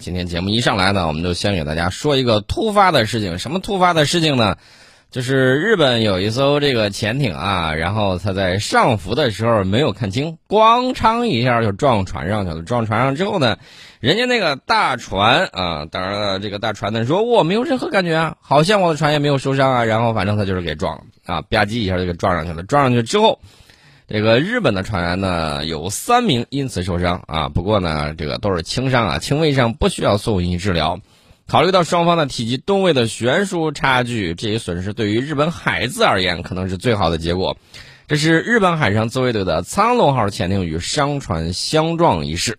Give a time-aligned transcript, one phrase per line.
[0.00, 3.38] 今天节目一上来呢，我们就先给大家说一个突发的事情。
[3.38, 4.56] 什么突发的事情呢？
[5.10, 12.62] 就是日本有一艘这个潜艇啊，然后它在上浮的时候没有看清，咣当一下就撞船上去了。
[12.62, 13.58] 撞船上之后呢，
[14.00, 19.84] 人家那个大船啊，当然了，这个大船呢说我没有任何感觉啊，好像我的船也没有受伤啊。
[19.84, 22.62] 然后反正他就是给撞了啊，吧唧一下就给撞上去了。
[22.62, 23.38] 撞上去之后。
[24.12, 30.98] 这个日本的船员呢有三名因此受伤啊，不过呢这个都是轻伤啊，轻微伤不需要送医治疗。
[31.46, 37.56] 考虑到双方的体积吨位的悬殊差距，这一损失对于日本海自而言可能是最好的结果。
[38.08, 42.58] 这是日本海上自卫队的苍龙号潜艇与商船相撞一事。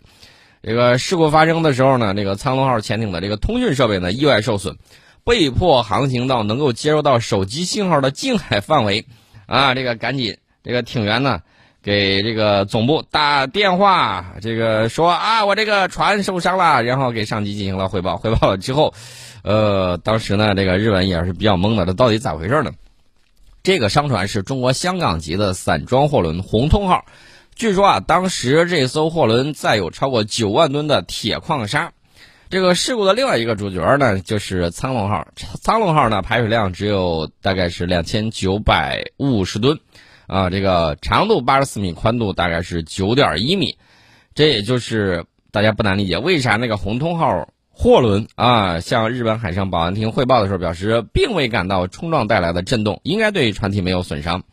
[0.63, 4.77] 这个事故发生的时候呢，这个苍龙号潜艇的这个通讯设备呢意外受损，
[5.25, 9.05] 被迫航行到能够接收到手机信号的近海范围
[9.47, 10.38] 啊，这个赶紧。
[10.63, 11.41] 这个艇员呢，
[11.84, 18.17] 给这个总部打电话，这个说啊，我这个船受伤了，然后给上级进行了汇报。
[18.17, 18.94] 汇报了之后，
[19.44, 22.72] 呃，当时呢，这个日本也是比较懵的，这到底咋回事呢？
[23.64, 27.05] 这个商船是中国香港籍的散装货轮“红通号”，
[27.55, 31.92] 据说啊，当时这艘货轮载有超过九万吨的铁矿砂。
[32.50, 35.27] 这个事故的另外一个主角呢，就是“苍龙号”。
[35.61, 39.80] 苍龙号呢，排水量只有大概是两千九百五十吨。
[40.31, 43.77] 啊，这个长度八十四米，宽度大概是九点一米，
[44.33, 54.43] 这也就是大家不难理解为啥那个红通号货轮啊，向日本海上保安厅汇报的时候表示，并未感到冲撞带来的震动，应该对船体没有损伤。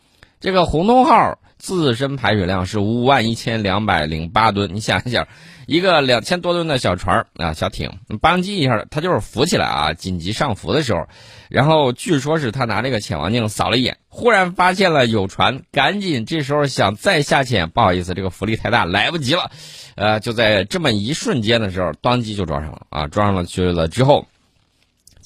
[0.40, 5.27] 这个红通号自身排水量是五万一千两百零八吨，你想一想，
[5.67, 11.06] 一个两千多吨的小船啊，小艇，邦叽一下，它就是浮起来啊，紧急上浮的时候。
[11.51, 19.51] 然后据说是他拿这个潜望镜扫了一眼，忽然发现了有船，赶紧这时候想再下潜，不好意思，这个浮力太大，来不及了，
[19.97, 24.27] 呃，就在这么一瞬间的时候，当机就撞上了啊，撞上了去了之后，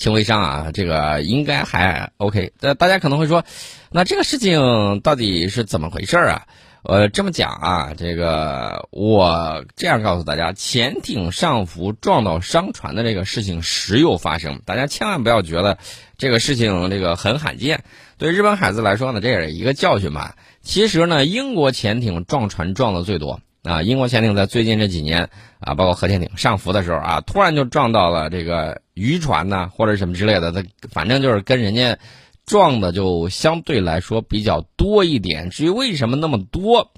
[0.02, 2.52] 轻微伤啊，这个应该还 OK。
[2.58, 3.44] 呃，大家可能会说，
[3.92, 6.42] 那这个事情到底是怎么回事啊？
[6.82, 15.78] 呃，这么讲啊，这个我这样告诉大家，潜艇上浮撞到商船的这个事情时有发生，大家千万不要觉得
[16.18, 17.84] 这个事情这个很罕见。
[18.18, 20.34] 对日本海子来说呢，这也是一个教训吧。
[20.62, 25.28] 其实呢，英国潜艇撞船撞的最多啊，英国潜艇在最近这几年
[25.60, 31.98] 啊，包括核潜艇上浮的时候啊，突然就撞到了这个渔船呐，或者什么之类的，它反正就是跟人家。
[32.44, 36.90] 撞的就相对来说比较多一点，至于为什么那么多，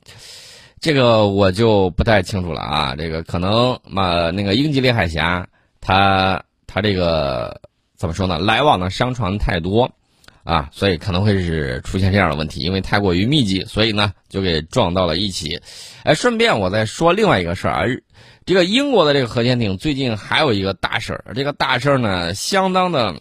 [0.80, 2.96] 这个我就不太清楚了啊。
[2.96, 5.46] 这个可能嘛，那个英吉利海峡，
[5.82, 7.60] 它它这个
[7.94, 8.38] 怎么说呢？
[8.38, 9.92] 来往的商船太多
[10.44, 15.60] 啊，所以可能会是出现这样的问题，因为太过于密集，所以呢就给撞到了一起。
[16.04, 17.84] 哎，顺便我再说另外一个事儿啊，
[18.46, 23.16] 这个英国的这个核潜艇最近还有一个大事儿，这个大事儿呢相当的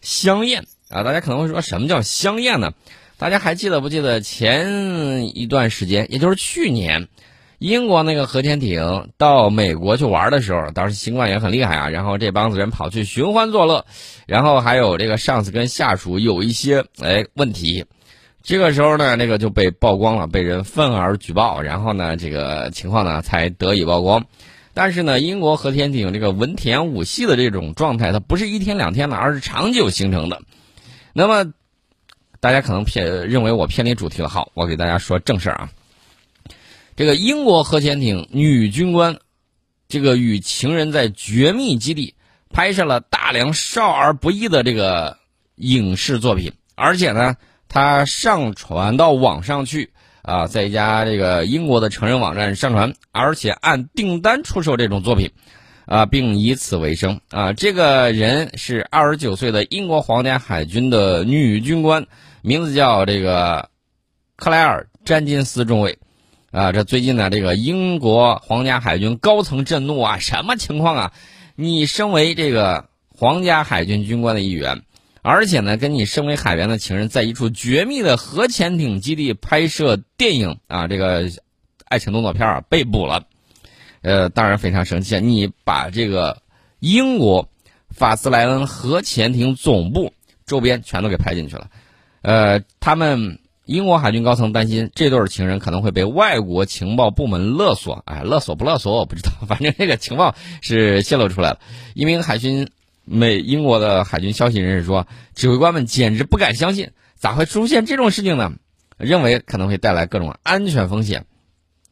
[0.00, 0.64] 香艳。
[0.88, 2.72] 啊，大家可能会说什么叫香艳呢？
[3.18, 7.08] 大家还记得不记得前一段时间，也就是去年，
[7.58, 11.88] 英国那个核潜艇到美国去玩的时候，当时新冠也很厉害啊。
[11.88, 13.84] 然后这帮子人跑去寻欢作乐，
[14.26, 17.84] 然后还有这个上司跟下属有一些哎问题，
[18.42, 24.24] 这个时候呢，那个就被曝光了，被人愤而举报，然后呢，这个情况呢才得以曝光。
[24.72, 30.40] 但是呢，英国核潜艇这个文田武系的这种状态，它不是一天两天的，而是长久形成的。
[31.12, 31.52] 那么，
[32.38, 34.28] 大家可能偏认为我偏离主题了。
[34.28, 35.70] 好，我给大家说正事儿啊。
[36.98, 39.18] 这个英国核潜艇女军官，
[39.86, 42.16] 这个与情人在绝密基地
[42.50, 45.16] 拍摄了大量少儿不宜的这个
[45.54, 47.36] 影视作品，而且呢，
[47.68, 49.92] 她上传到网上去
[50.22, 55.30] 啊，在一家这个英国的成人网站上传，而且按订单出售这种作品。
[55.86, 57.52] 啊，并以此为生啊！
[57.54, 62.06] 这个人是二十九岁的英国皇家海军的女军官，
[62.42, 63.70] 名字叫这个
[64.36, 65.98] 克莱尔·詹金斯中尉。
[66.50, 70.18] 啊，这最近呢，这个英国皇家海军高层震怒啊！
[70.18, 71.12] 什么情况啊？
[71.56, 74.82] 你身为这个皇家海军军官的一员，
[75.20, 81.30] 而且呢，跟你身为海员的情人在一处绝密的核潜艇基地拍摄电影啊，这个
[81.84, 83.24] 爱情动作片啊，被捕了。
[84.00, 85.20] 呃，当然非常生气。
[85.20, 86.40] 你把这个
[86.78, 87.50] 英国
[87.90, 90.14] 法斯莱恩核潜艇总部
[90.46, 91.68] 周边全都给拍进去了。
[92.22, 98.02] 呃，他们英国海军高层担心这对情人可能会被外国情报部门勒索。
[98.06, 101.60] 哎，勒索不勒索我不知道，反正这个情报是泄露出来了。
[101.92, 102.70] 一名海军
[103.04, 108.52] 美英国的海军消息人士说，指挥官们简直不敢相信，咋会出现这种事情呢？
[108.96, 111.26] 认为可能会带来各种安全风险。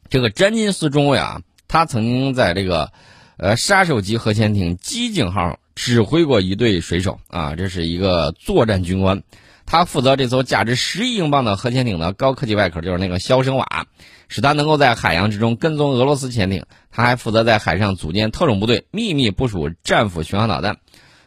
[0.08, 1.42] 这个詹金斯中尉啊。
[1.68, 2.92] 他曾经在这个，
[3.38, 9.24] 呃，杀手级核潜艇“机警号”指挥过一队水手啊，这是一个作战军官，
[9.66, 13.86] 他负责这艘价值十亿英镑的核潜艇的高科技外壳，就是那个消声瓦，
[14.28, 16.64] 使它能够在海洋之中跟踪俄罗斯潜艇。
[16.90, 20.78] 他还负责在海上组建特种部队，秘密部署战斧巡航导弹。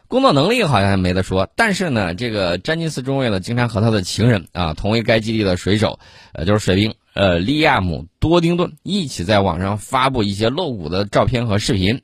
[0.08, 6.00] 工作能力好像没得说，但是呢，这个詹金斯中尉呢，经常和他的情人啊，同为该基地的水手，
[6.32, 12.02] 呃，就是水兵，呃，利亚姆多丁顿一起在网上发布一些露骨的照片和视频。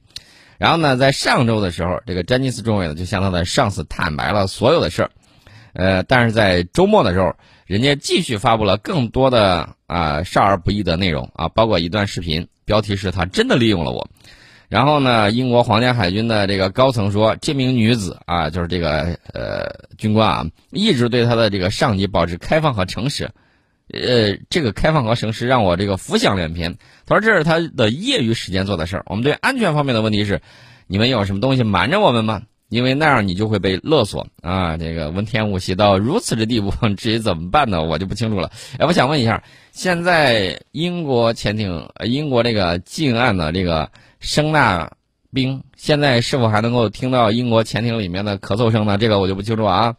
[0.59, 5.11] 然后呢，在上周的时候，这个詹尼斯中尉呢，就向他的上司坦白了所有的事儿。
[5.76, 7.37] 呃，但是在周末的时候，
[7.67, 14.08] 人家继续发布了更多的啊少儿不宜的内容啊，包括一段视频，标题是他真的利用了我。
[14.69, 23.31] 然后呢，英国皇家海军的这个高层说，这名女子啊，就是这个呃军官啊，一直对他的这个上级保持开放和诚实。
[23.93, 26.79] 呃，这个开放和诚实让我这个浮想联翩。
[27.05, 29.05] 他说这是他的业余时间做的事儿。
[29.06, 30.40] 我们对安全方面的问题是，
[30.87, 32.43] 你们有什么东西瞒着我们吗？
[32.69, 34.77] 因为那样你就会被勒索啊。
[34.77, 37.83] 这个文天武写到如此的地步， 至于怎么办呢？
[37.83, 38.51] 我就不清楚了。
[38.79, 39.43] 哎，我想问一下，
[39.73, 43.91] 现在英国潜艇，英国这个近岸的这个。
[44.19, 44.91] 声纳
[45.31, 48.97] 兵现在是否还能够听到英国潜艇里面的咳嗽声呢？
[48.97, 49.95] 这个我就不清楚啊。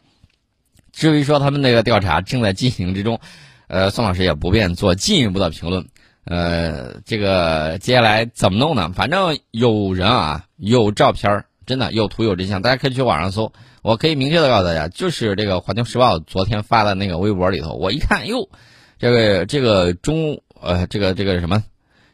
[0.91, 3.19] 至于说他们那个调查正在进行之中，
[3.67, 5.85] 呃，宋老师也不便做进一步的评论。
[6.25, 8.91] 呃，这个接下来怎么弄呢？
[8.95, 13.53] 反正有人啊，有照片儿真的有图有真相，大家可以去网上搜。
[13.83, 18.49] 我可以明确的告诉大家，就是这个《环球时报》昨天发的那个微博里头，我一看，哟，
[18.97, 21.63] 这个这个中呃，这个这个什么，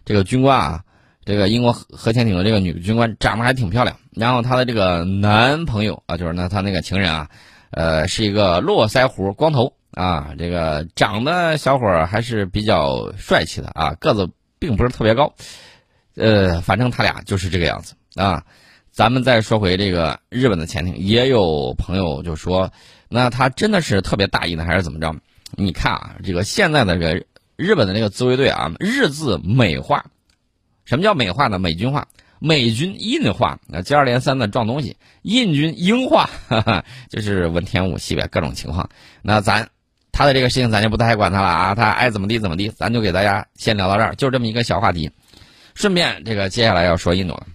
[0.04, 0.84] 这个军官啊。
[1.26, 7.30] 这个英国核潜艇的这个女军官长得还挺漂亮，然后她的这个男朋友啊，就是那她那个情人啊，
[7.72, 15.34] 呃，是一个络腮胡、光头啊，这个长得小伙还是比较帅气的啊，个子并不是特别高，
[16.18, 18.44] 呃，反正他俩就是这个样子啊。
[18.94, 22.72] 咱们再说回这个日本的潜艇，也有朋友就说，
[23.10, 25.16] 那他真的是特别大意呢，还是怎么着？
[25.56, 27.26] 你看啊，这个现在的这个
[27.56, 30.06] 日本的这个自卫队啊，日字美化。
[30.86, 31.58] 什么叫美化呢？
[31.58, 32.08] 美军化，
[32.38, 38.88] 美军印化，那接二连三的撞东西，印军英化，哈哈，就是文天武系呗，各种情况。
[39.24, 39.70] 那咱
[40.12, 45.10] 他的这个事情咱就不太管他了啊，他爱怎么地怎么地，咱就给大家先聊到这儿，就这么一个小话题。
[45.74, 47.48] 顺便这个接下来要说印度了，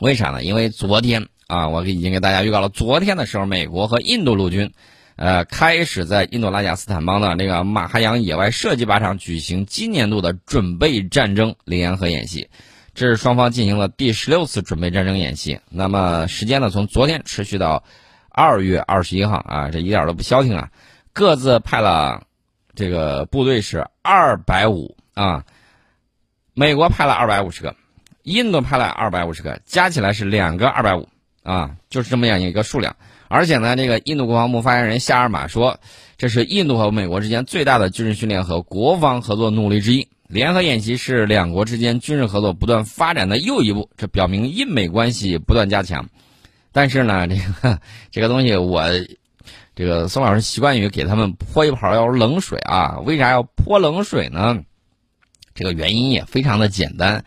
[0.00, 0.42] 为啥呢？
[0.42, 4.72] 因为昨天啊，我已经给大家预告了，昨天的时候，美国和印度陆军。
[5.16, 12.48] 呃，开始在印度拉贾斯坦邦的那个马哈扬野外射击靶场举行今年度的准备战争联合演习，
[12.94, 15.60] 这是双方进行了第十六次准备战争演习。
[15.70, 17.84] 那么时间呢，从昨天持续到
[18.28, 20.70] 二月二十一号啊，这一点都不消停啊！
[21.12, 22.26] 各自派了
[22.74, 25.44] 这个部队是二百五啊，
[26.54, 27.76] 美国派了二百五十个，
[28.24, 31.08] 印度派了二百五十个，加起来是两个二百五
[31.42, 32.96] 啊，就是这么样一个数量。
[33.28, 35.78] 而且呢，这个印度国防部发言人夏尔马说，
[36.16, 40.08] 这是印度和美国之间最大的军事训练和国防合作努力之一。
[40.26, 46.08] 联合演习是两国之间军事合作不断发展的又一步，这表明印美关系不断加强。
[46.72, 47.80] 但是呢，这个
[48.10, 48.84] 这个东西，我
[49.74, 53.00] 这个宋老师习惯于给他们泼一盆冷水啊。
[53.04, 54.62] 为啥要泼冷水呢？
[55.54, 57.24] 这个原因也非常的简单，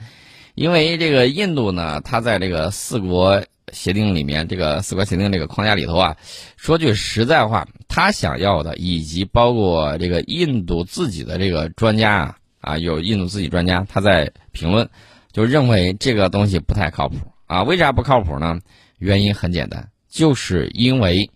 [0.57, 3.41] 因为这个印度呢，它在这个四国。
[3.73, 6.15] 协定里面，这个四国协定这个框架里头啊，
[6.55, 14.89] 说句实在话，他想要的，以及包括这个印度自己的这个专家啊，啊，有印度自己专家他在评论，
[15.33, 17.63] 就认为这个东西不太靠谱啊。
[17.63, 18.61] 为啥不靠谱呢？
[18.99, 21.29] 原因很简单，就是因为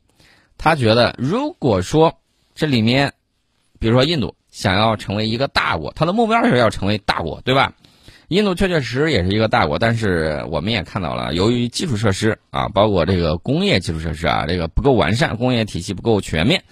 [0.57, 2.17] 他觉得，如果说
[2.55, 3.11] 这里面，
[3.77, 7.73] 比如说印度想要成为一个大国，他的目标是要成为大国，对吧？
[8.31, 16.63] 印度确确实实也是一个大国，但是我们也看到了，由于基础设施啊，包括这个工业基础设施啊，这个不够完善，工业体系不够全面，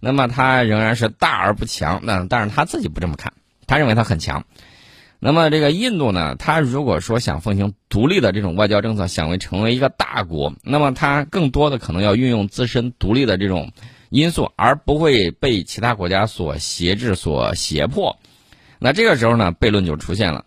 [0.00, 2.00] 那么它仍然是大而不强。
[2.02, 3.32] 那但是他自己不这么看，
[3.66, 4.44] 他认为他很强。
[5.18, 13.72] 那么这个印度呢，他如果说想奉行独立的这种外交政策，想为成为一个大国，那么他更多的可能要运用自身独立的这种
[14.10, 18.18] 因素，而不会被其他国家所挟制、所胁迫。
[18.78, 20.44] 那这个时候呢，悖论就出现了。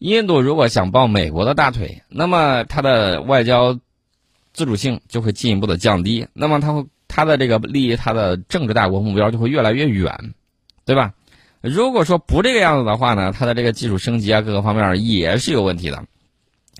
[0.00, 3.78] 印度如果想抱美国的大腿，那么它的外交
[4.52, 10.34] 自主性就会进一步的降低，那么它会它的这个利益，它的政治大国目标就会越来越远，
[10.86, 11.12] 对吧？
[11.60, 16.02] 如果说不这个样子的话呢，它的这个技术升级啊，各个方面也是有问题的。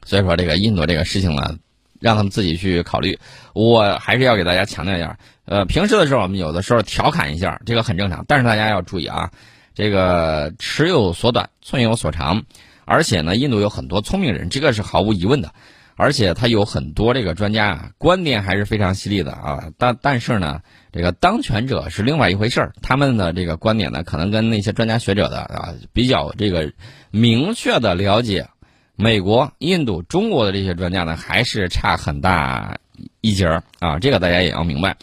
[0.07, 1.59] 所以说，这个印度这个事情呢，
[2.01, 3.19] 让他们自己去考虑。
[3.53, 9.31] 我还是要给大家强调一下，呃，平时的时候我们有的时候调侃一下，这个很正常，但是大家要注意啊，
[9.75, 12.43] 这个尺有所短，寸有所长。
[12.91, 15.53] 而且呢，印度有很多聪明人，这个是毫无疑问的。
[15.95, 19.71] 而且他有很多这个专家啊，观点还是非常犀利的啊。
[19.79, 20.61] 但但是呢，
[20.93, 26.73] 这个当权者是另外一回事儿，他们的这个观点呢，可能跟那些专家学者的啊比较这个
[27.13, 28.49] 明确的了解，
[28.97, 32.79] 美国、印度、中国的这些专家呢，还是差很大
[33.21, 34.01] 一截儿啊。
[34.01, 34.97] 这个大家也要明白。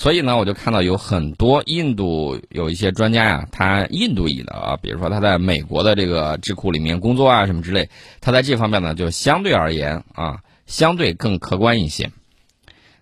[0.00, 7.90] 所以呢，我就看到有很多印度有一些专家呀，他印度裔的啊，比如说他在美国的这个智库里面工作啊，什么之类，
[8.22, 12.10] 他在这方面呢，就相对而言啊，相对更客观一些。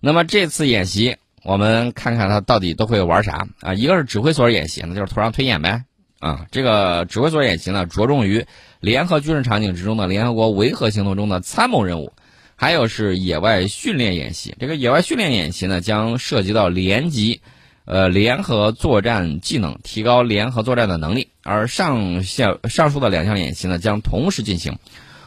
[0.00, 3.74] 那么这次演习，我们看看他到底都会玩啥啊？
[3.74, 5.84] 一个是指挥所演习，那就是图上推演呗
[6.18, 6.46] 啊。
[6.50, 8.44] 这个指挥所演习呢，着重于
[8.80, 12.12] 联合军事场景之中的联合国维和行动中的参谋任务。
[12.60, 17.40] 还有是野外训练演习，这个野外训练演习呢，将涉及到联级，
[17.84, 21.28] 呃，联合作战技能，提高联合作战的能力。
[21.44, 24.76] 而上项上述的两项演习呢，将同时进行。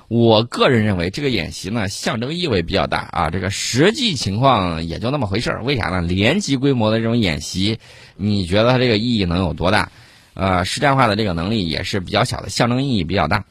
[0.10, 3.30] 我个人认为，这个演习呢，象征意味比较大啊。
[3.30, 5.64] 这个实际情况也就那么回事儿。
[5.64, 6.02] 为啥呢？
[6.02, 7.80] 连级规模的这种演习，
[8.18, 9.90] 你觉得它这个意义能有多大？
[10.34, 13.46] 呃，实战化的这个能力也是比较小的，象征意义比较大。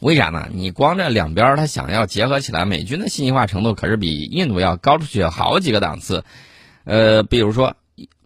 [0.00, 0.48] 为啥呢？
[0.52, 6.22] 你光这两边他想要结合起来，美军的信息化程度可是比印度要高出去好几个档次。
[6.84, 7.74] 呃，比如说，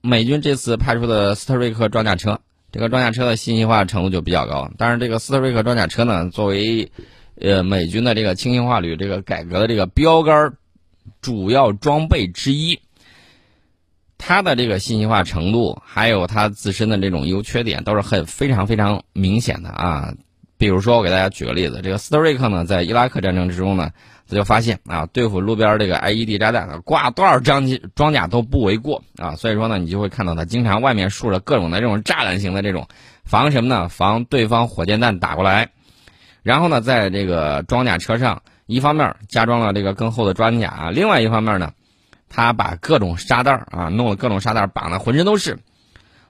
[0.01, 2.41] 美军这次派出的斯特瑞克装甲车，
[2.73, 4.71] 这个装甲车的信息化程度就比较高。
[4.77, 6.91] 但是这个斯特瑞克装甲车呢，作为
[7.41, 10.55] 呃美军的这个轻型化旅这个改革的这个标杆
[11.23, 12.81] 主要装备之一，
[14.19, 20.15] 它的这个信息化程度，还有它自身的这种优缺点，都是很非常非常明显的啊。
[20.61, 23.93] 比如说，我给大家举个例子，这个斯特瑞克呢，在伊拉克战争之中呢，
[24.29, 29.37] 他就发现啊，对付路边这个 IED 炸弹，挂多少装机装甲都不为过啊。
[29.37, 32.89] 所以说呢，你就会看到他经常外面竖着各种的这种炸弹型的这种，
[33.25, 33.89] 防什么呢？
[33.89, 35.71] 防对方火箭弹打过来。
[36.43, 41.73] 然后呢，在这个装甲车上，一方面加装了这个更厚的装甲，另外一方面呢，
[42.29, 45.59] 他把各种沙袋啊，弄了各种沙袋绑的浑身都是。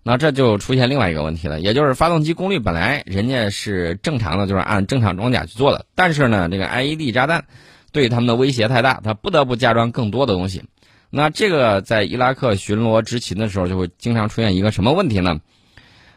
[0.03, 7.45] 那这就出现另外一个问题了，也就是发动机功率本来人家是正常的，就是按正常装甲去做的，但是呢，这个 IED 炸弹
[7.93, 10.65] 对他们的威胁太大，他不得不加装更多的东西。
[11.11, 15.39] 那这个在伊拉克巡逻执勤的时候，就会经常出现一个什么问题呢？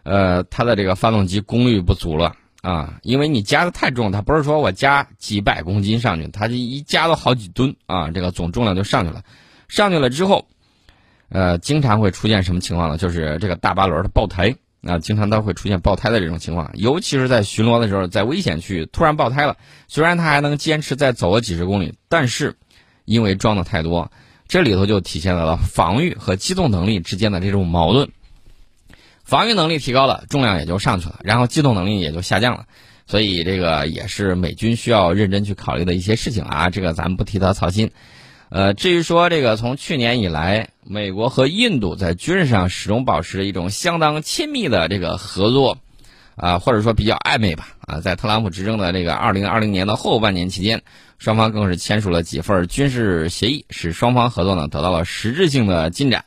[0.03, 9.23] 呃，它的这个发动机功率不足了啊，因为你加的太重，它不是说我加几百公斤上去，它就一加都好几吨啊，这个总重量就上去了，
[9.67, 10.47] 上去了之后。
[11.33, 12.97] 呃，经常会出现什么情况呢？
[12.97, 19.57] 就是这个大巴轮它爆胎啊，经常都会出现爆胎的这种情况，尤其是在巡逻的时候，在危险区突然爆胎了。
[19.87, 22.55] 虽然它还能坚持再走个几十公里，但是
[23.05, 24.11] 因为装的太多，
[24.47, 28.09] 这里头就体现到了防御和机动能力之间的这种矛盾。
[29.23, 32.65] 防御能力提高了，重量也就上去了，然后机动能力也就下降了。
[33.07, 37.89] 所以这个也是美军需要认真去考虑的一些事情啊，这个咱们不替他操心。
[38.53, 45.79] 呃，至于说这个从去年以来，美国和印度在军事上始终保持着一种相当亲密的这个合作，
[46.35, 50.83] 啊，或者说比较暧昧吧，啊，在特朗普执政的这个二零二零年的后半年期间，
[51.17, 56.23] 双方更是签署了几份军事协议，使双方合作呢得到了实质性的进展。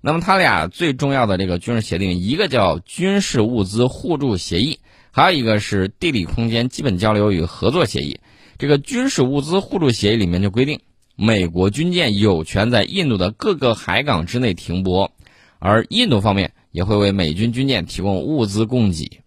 [0.00, 4.80] 那么，他俩最重要的这个军事协定，一个叫军事物资互助协议，
[5.10, 8.18] 还有一个是地理空间基本交流与合作协议。
[8.56, 10.80] 这个军事物资互助协议里面就规定。
[11.16, 15.12] 美国军舰有权在印度的各个海港之内停泊，
[15.58, 19.22] 而印度方面也会为美军军舰提供物资供给。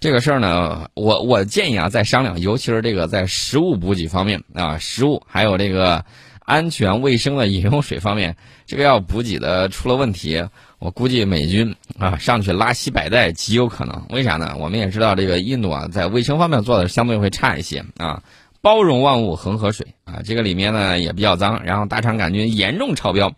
[0.00, 6.04] 这个事儿呢，我我建议啊再商量，尤其是这个在食物补给方面啊，食物还有这个
[6.40, 8.36] 安全卫生的饮用水方面，
[8.66, 10.46] 这个要补给的出了问题，
[10.78, 14.06] 我估计美军啊上去拉稀摆带极有可能。
[14.10, 14.56] 为啥呢？
[14.58, 18.22] 我们也知道这个印度啊在卫生方面做的相对会差一些啊。
[18.66, 23.32] 包容万物，恒河水啊，这个里面呢也比较脏，然后大肠杆菌严重超标，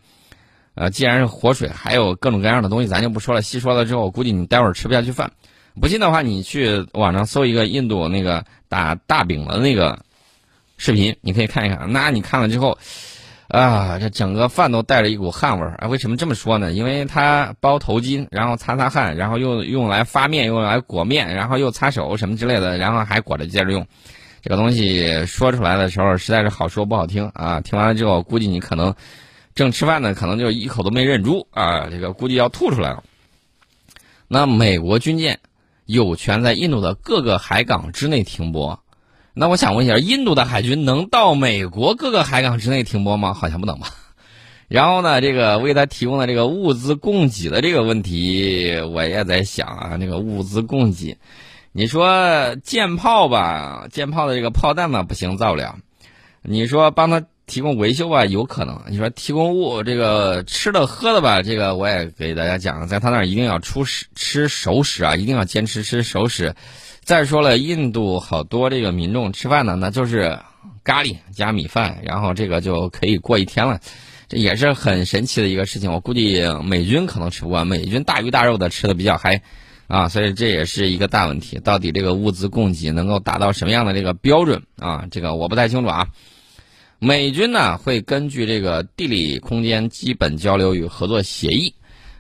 [0.75, 3.43] 呃，既然是活水，还有各种各样的东西，咱就不说了。
[3.43, 5.31] 细说了之后，估计你待会儿吃不下去饭。
[5.79, 9.99] 不信的话，你去网上搜一个印度那个打大饼的那个
[10.79, 11.93] 视频，你可以看一看。
[11.93, 12.79] 那你看了之后，
[13.49, 15.89] 啊，这整个饭都带着一股汗味儿！
[15.91, 16.73] 为什么这么说呢？
[16.73, 23.87] 因为他包头巾，然后擦擦汗，然后又用来发面，用来裹面，然后又擦手什么之类的，然后还裹着接着用。
[24.49, 27.61] 这个东西说出来的时候，实在是好说不好听啊！
[27.61, 28.95] 听完了之后，估计你可能
[29.55, 31.87] 正吃饭呢，可能就一口都没忍住啊！
[31.91, 33.05] 这个估计要吐出来了。
[34.27, 35.39] 那美国军舰
[35.85, 38.81] 有权在印度的各个海港之内停泊。
[39.35, 43.35] 那我想问一下，印度的海军能到美国各个海港之内停泊吗？
[43.35, 43.89] 好像不能吧。
[44.67, 51.19] 然后呢，这个为他提供的这个物资供给的这个问题，我也在想啊，那个物资供给。
[51.73, 55.79] 你说舰炮吧，舰炮的这个炮弹呢不行，造不了。
[56.43, 58.83] 你说帮他提供维修吧，有可能。
[58.89, 66.55] 你说提供物这个吃的喝的吧，这个我也给大家讲，在他那儿一定要出食吃熟食啊，一定要坚持吃熟食。
[67.05, 70.39] 再说了，印度好多这个民众吃饭呢，那就是
[70.85, 73.81] 咖喱加米饭，然后这个就可以过一天了。
[74.29, 79.41] 这也是很神奇的一个事情，我估计美军可能吃不惯，美军大鱼大肉的吃的比较嗨，
[79.89, 81.59] 啊，所以这也是一个大问题。
[81.59, 85.09] 到底这个物资供给能够达到什么样的这个标准啊？
[85.11, 86.09] 这个我不太清楚啊。
[87.01, 91.75] 美军呢会根据这个地理空间基本交流与合作协议，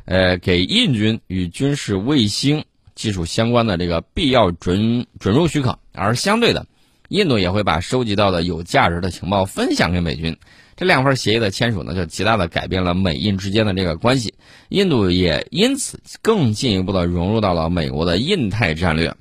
[0.07, 6.67] 呃，给印军与军事卫星技术相关的这个必要准准入许可，而相对的，
[7.09, 10.37] 印度也会把收集到的有价值的情报分享给美军。
[10.79, 14.33] 这两份协议的签署呢，就极大的改变了美印之间的这个关系，
[14.69, 19.13] 印度也因此更进一步的融入到了美国的印太战略。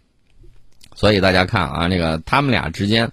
[0.94, 3.12] 所以大家看啊，这个他们俩之间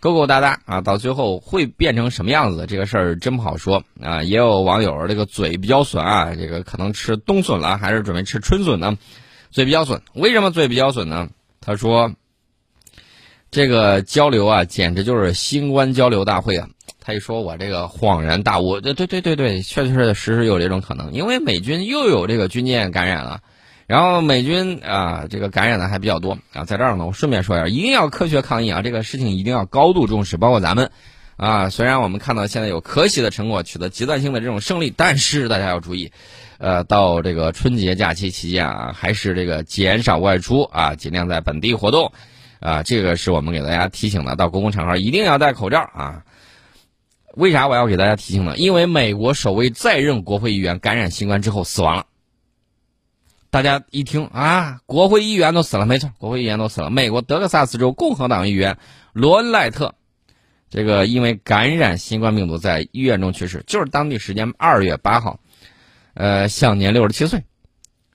[0.00, 4.24] 勾勾搭搭啊，到最后会变成什么样子，这个事儿真不好说啊。
[4.24, 8.98] 也有网友这个嘴比较损啊，这个可能吃冬笋了，还是准备吃春笋呢？
[9.52, 11.28] 嘴比较损，为什么嘴比较损呢？
[11.60, 12.12] 他说，
[13.52, 16.68] 这个交流啊，简直就是新冠交流大会啊。
[17.06, 23.40] 他一说，我这个恍然大悟，对对对对对，确确实实有这种可能，因为美军又有这个军舰感染了，
[23.86, 26.38] 然后美军啊，这个感染的还比较多。
[26.54, 30.90] 啊，在这儿呢，我顺便说一下，一定要科学抗疫啊，这个事情一定要高度重视，包括咱们
[31.36, 36.10] 啊，虽然我们看到现在有可喜的成果，取得阶段性的这种胜利，但是大家要注意，
[36.56, 42.12] 呃，到这个春节假期期间啊，还是这个减少外出啊，尽量在本地活动。
[42.60, 46.22] 啊，这个是我们给大家提醒的，到公共场合一定要戴口罩啊。
[47.36, 48.56] 为啥我要给大家提醒呢？
[48.56, 52.06] 因为美国首位在任国会议员感染新冠之后死亡了。
[53.50, 56.90] 大家一听啊，国会议员都死了，没错，国会议员都死了。
[56.90, 58.78] 美国德克萨斯州共和党议员
[59.12, 59.94] 罗恩·赖特，
[60.68, 65.38] 这个因为感染新冠病毒在医院中去世，就是当地时间二月八号，
[66.14, 67.44] 呃，享年六十七岁。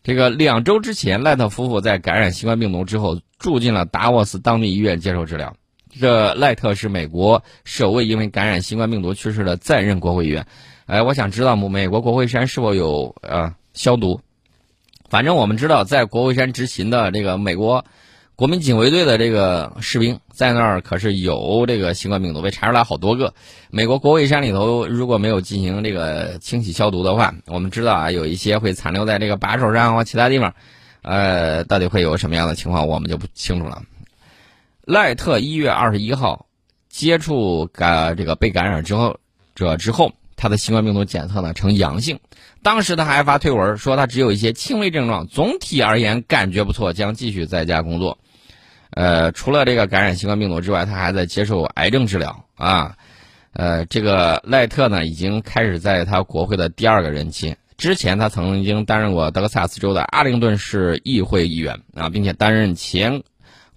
[0.03, 5.55] 这个两周之前，赖特夫妇在感染新冠病毒之后住进了达沃斯当地医院接受治疗。
[5.89, 10.45] 这赖特是美国首位因为感染新冠病毒去世的在任国会议员。
[10.85, 14.19] 哎，我想知道美国国会山是否有呃消毒？
[15.09, 17.85] 反正我们知道，在国会山执勤的这个美国
[18.35, 23.33] 国民警卫队的这个士兵，在那儿可是有这个新冠病毒，被查出来好多个。
[23.69, 30.53] 美国国会山里头如果没有进行这个清洗消毒的话，我们知道啊，有一些会残留在这个把手上或其他地方。
[31.01, 33.81] 呃，到底会有什么样的情况，我们就不清楚了。
[34.89, 36.47] 赖特一月二十一号
[36.89, 39.19] 接触感这个被感染之后
[39.53, 42.19] 者之后，他的新冠病毒检测呢呈阳性。
[42.63, 48.17] 当时他还发推文说他只有一些轻微症状，总体而言感觉不错，将继续在家工作。
[48.89, 52.95] 呃，除了这个感染新冠病毒之外，他还在接受癌症治疗啊。
[53.53, 57.55] 呃，这个赖特呢已经开始在他国会的第二个任期。
[57.77, 63.21] 之前他曾经担任过德克萨斯州的阿灵顿市议会议员啊，并且担任前。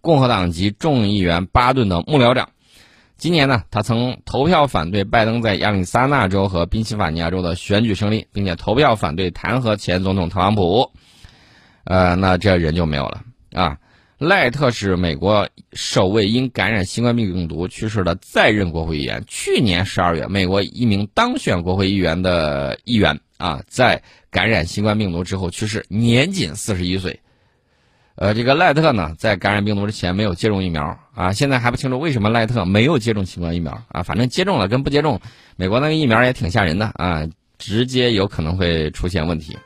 [0.03, 2.51] 共和党籍众议员巴顿的幕僚长，
[3.17, 10.91] 今年呢，他曾投票反对拜登在亚利桑那州和宾夕法尼亚州的选举胜利，并且投票反对弹劾前总统特朗普。
[11.85, 13.79] 呃，那这人就没有了啊。
[14.19, 19.23] 赖特是美国首位因感染新冠病毒去世的在任国会议员。
[19.29, 27.21] 去年十二月，美国一名当选国会议员的议员啊，在感染新冠病毒之后去世，年仅四十一岁。
[28.15, 35.21] 呃，这个赖特呢，在感染病毒之前没有接种疫苗啊，现在还不清楚为什么赖特没有接种新冠疫苗啊，反正接种了跟不接种，
[35.57, 37.27] 美国那个疫苗也挺吓人的啊，
[37.59, 39.57] 直接有可能会出现问题。